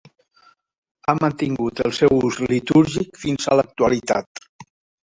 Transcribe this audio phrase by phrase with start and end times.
[1.11, 4.47] Ha mantingut el seu ús litúrgic fins a l'actualitat.